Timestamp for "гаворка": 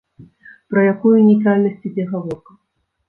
2.11-2.51